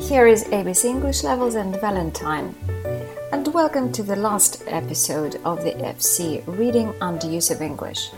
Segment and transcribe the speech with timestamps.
[0.00, 2.54] Here is ABC English Levels and Valentine,
[3.32, 8.10] and welcome to the last episode of the FCE Reading and Use of English.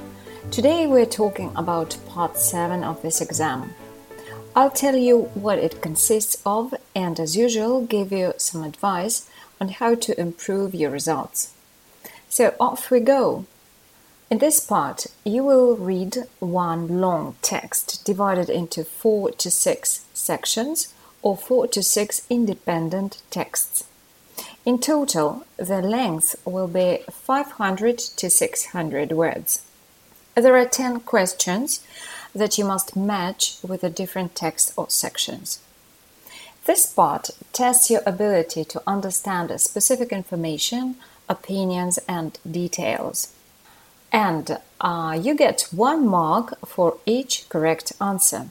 [0.51, 3.75] Today we're talking about part 7 of this exam.
[4.55, 9.29] I'll tell you what it consists of and, as usual, give you some advice
[9.61, 11.53] on how to improve your results.
[12.29, 13.45] So, off we go!
[14.31, 20.95] In this part, you will read one long text divided into four to six sections
[21.23, 23.85] or four to six independent texts.
[24.65, 29.63] In total, the length will be 500 to 600 words.
[30.35, 31.85] There are 10 questions
[32.35, 35.61] that you must match with the different texts or sections.
[36.65, 40.97] This part tests your ability to understand specific information,
[41.29, 43.33] opinions, and details
[44.13, 48.51] and uh, you get one mark for each correct answer.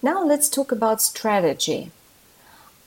[0.00, 1.90] Now let's talk about strategy.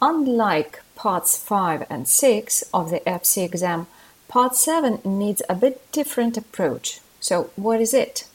[0.02, 3.88] Unlike parts 5 and 6 of the FCE exam,
[4.30, 7.02] part 7 needs a bit different approach.
[7.20, 8.28] So, what is it?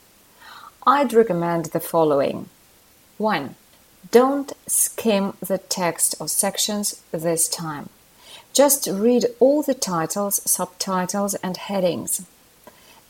[0.86, 2.50] I'd recommend the following
[3.16, 3.54] 1.
[4.10, 7.88] Don't skim the text or sections this time.
[8.52, 12.26] Just read all the titles, subtitles, and headings.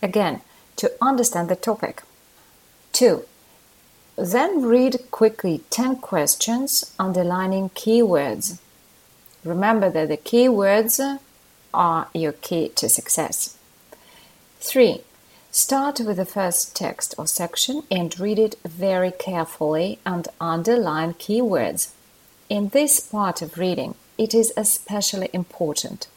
[0.00, 0.42] Again,
[0.76, 2.02] to understand the topic.
[2.92, 3.24] 2.
[4.16, 8.58] Then read quickly 10 questions underlining keywords.
[9.44, 11.20] Remember that the keywords
[11.74, 13.56] are your key to success.
[14.60, 15.02] 3.
[15.50, 21.90] Start with the first text or section and read it very carefully and underline keywords.
[22.48, 26.08] In this part of reading, it is especially important.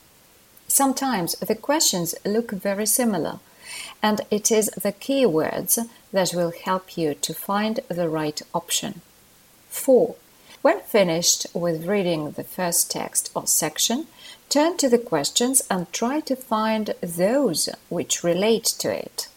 [0.67, 3.39] Sometimes the questions look very similar,
[4.02, 5.80] and it is the keywords
[6.12, 9.02] that will help you to find the right option.
[9.70, 10.16] 4.
[10.62, 14.08] When finished with reading the first text or section,
[14.50, 19.30] turn to the questions and try to find those which relate to it.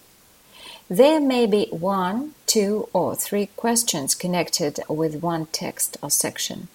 [0.88, 6.68] There may be one, two, or three questions connected with one text or section.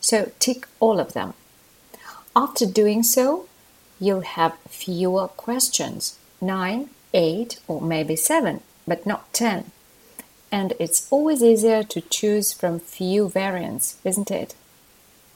[0.00, 1.34] So tick all of them.
[2.34, 3.48] After doing so,
[3.98, 9.70] you'll have fewer questions, 9 eight or maybe seven, but not ten.
[10.52, 14.54] And it's always easier to choose from few variants, isn't it?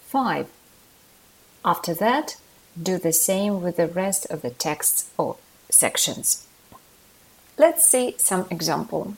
[0.07, 0.49] 5.
[1.65, 2.37] After that,
[2.81, 5.37] do the same with the rest of the texts or
[5.69, 6.47] sections.
[7.59, 9.17] Let's see some example.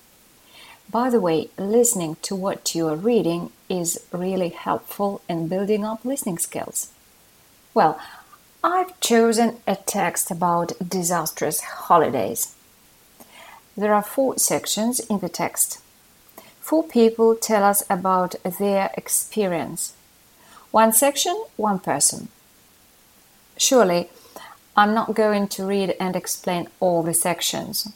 [0.89, 6.05] By the way, listening to what you are reading is really helpful in building up
[6.05, 6.93] listening skills.
[7.73, 7.99] Well,
[8.67, 12.55] I've chosen a text about disastrous holidays.
[13.77, 15.77] There are four sections in the text.
[16.61, 19.93] Four people tell us about their experience.
[20.71, 22.29] One section, one person.
[23.55, 24.09] Surely,
[24.75, 27.93] I'm not going to read and explain all the sections.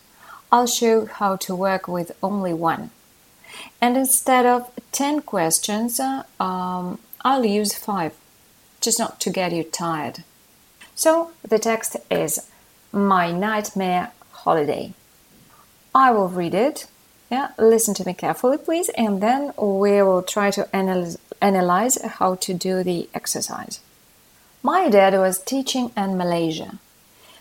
[0.52, 2.91] I'll show how to work with only one.
[3.81, 8.13] And instead of 10 questions, uh, um, I'll use five,
[8.81, 10.24] just not to get you tired.
[11.00, 12.46] So the text is
[12.92, 14.12] My Nightmare
[14.44, 14.92] Holiday.
[15.96, 16.88] I will read it.
[17.32, 22.36] Yeah, listen to me carefully, please, and then we will try to analyze, analyze how
[22.44, 23.80] to do the exercise.
[24.62, 26.79] My dad was teaching in Malaysia.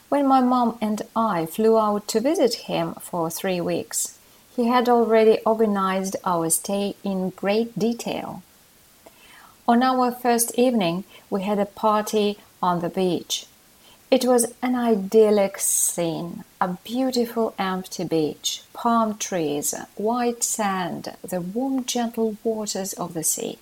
[0.09, 4.17] When my mom and I flew out to visit him for three weeks,
[4.55, 8.45] he had already organized our stay in great detail.
[9.67, 13.47] On our first evening, we had a party on the beach.
[14.11, 21.85] It was an idyllic scene, a beautiful empty beach, palm trees, white sand, the warm
[21.85, 23.59] gentle waters of the sea.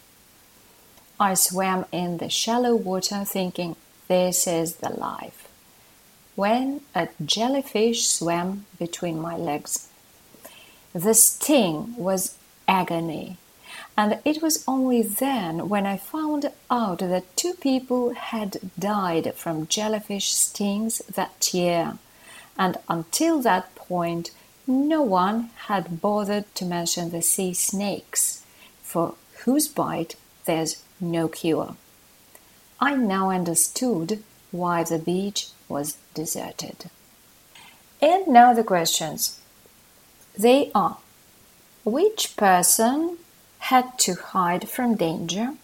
[1.18, 3.74] I swam in the shallow water thinking,
[4.06, 5.48] this is the life.
[6.36, 9.88] When a jellyfish swam between my legs.
[10.92, 12.36] The sting was
[12.68, 13.38] agony.
[13.96, 19.68] And it was only then when I found out that two people had died from
[19.68, 21.98] jellyfish stings that year.
[22.58, 24.32] And until that point,
[24.66, 28.44] no one had bothered to mention the sea snakes,
[28.82, 29.14] for
[29.44, 31.76] whose bite there's no cure.
[32.80, 36.90] I now understood why the beach was deserted.
[38.02, 39.40] And now the questions.
[40.36, 40.98] They are
[41.84, 43.18] Which person
[43.70, 45.54] had to hide from danger?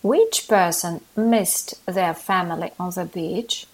[0.00, 3.66] Which person missed their family on the beach?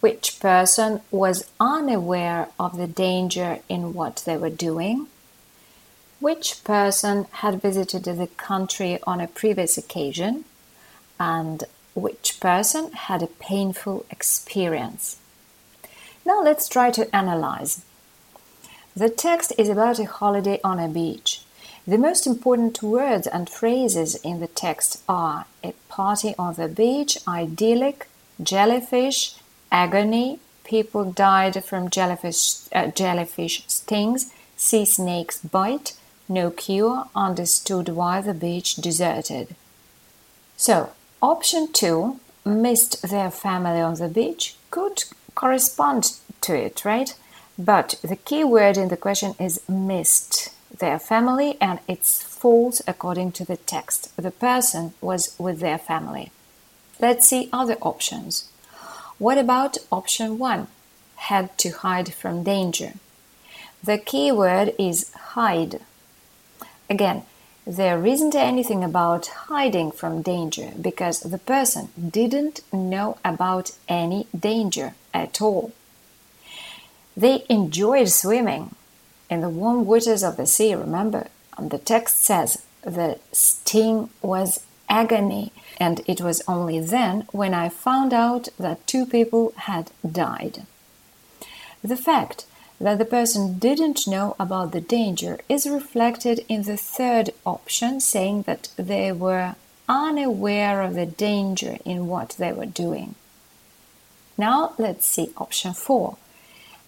[0.00, 5.06] Which person was unaware of the danger in what they were doing?
[6.18, 10.44] Which person had visited the country on a previous occasion?
[11.18, 11.64] And
[11.94, 15.16] which person had a painful experience?
[16.26, 17.82] Now let's try to analyze.
[18.94, 21.40] The text is about a holiday on a beach.
[21.86, 27.16] The most important words and phrases in the text are a party on the beach,
[27.26, 28.06] idyllic,
[28.42, 29.34] jellyfish,
[29.72, 35.94] agony, people died from jellyfish, uh, jellyfish stings, sea snakes bite,
[36.28, 39.56] no cure, understood why the beach deserted.
[40.56, 40.90] So,
[41.22, 45.04] option 2, missed their family on the beach, could
[45.34, 46.12] correspond
[46.42, 47.16] to it, right?
[47.58, 50.50] But the key word in the question is missed
[50.80, 54.14] their family and it's false according to the text.
[54.16, 56.32] The person was with their family.
[56.98, 58.50] Let's see other options.
[59.18, 60.66] What about option 1?
[61.16, 62.94] Had to hide from danger.
[63.82, 65.80] The key word is hide.
[66.90, 67.22] Again,
[67.66, 71.88] there isn't anything about hiding from danger because the person
[72.18, 75.72] didn't know about any danger at all.
[77.16, 78.74] They enjoyed swimming
[79.30, 81.28] in the warm waters of the sea, remember?
[81.58, 88.12] The text says the sting was agony, and it was only then when I found
[88.12, 90.66] out that two people had died.
[91.82, 92.44] The fact
[92.80, 98.42] that the person didn't know about the danger is reflected in the third option, saying
[98.42, 99.54] that they were
[99.88, 103.14] unaware of the danger in what they were doing.
[104.38, 106.16] Now let's see option 4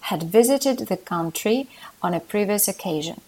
[0.09, 1.67] had visited the country
[2.01, 3.21] on a previous occasion.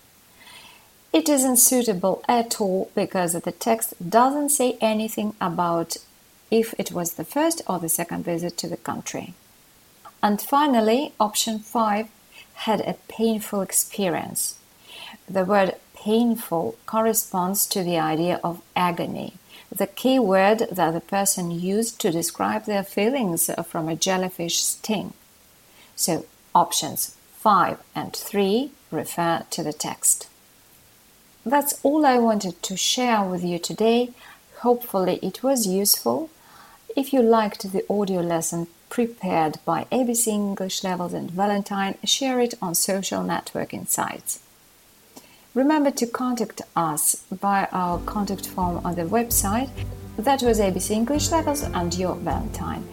[1.14, 5.96] It isn't suitable at all because the text doesn't say anything about
[6.52, 9.34] if it was the first or the second visit to the country.
[10.22, 12.08] And finally, option 5
[12.66, 14.60] had a painful experience.
[15.30, 19.34] The word painful corresponds to the idea of agony,
[19.74, 25.14] the key word that the person used to describe their feelings from a jellyfish sting.
[25.96, 26.26] So,
[26.56, 30.28] options 5 and 3 refer to the text.
[31.46, 34.10] That's all I wanted to share with you today.
[34.62, 36.32] Hopefully, it was useful.
[36.96, 42.56] If you liked the audio lesson prepared by ABC English Levels and Valentine, share it
[42.62, 44.40] on social networking sites.
[45.54, 49.70] Remember to contact us by our contact form on the website.
[50.18, 52.84] That was ABC English Levels and your Valentine.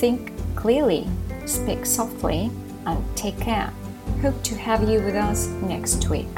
[0.00, 1.06] Think clearly,
[1.44, 2.50] speak softly,
[2.86, 3.72] and take care.
[4.22, 6.28] Hope to have you with us next week.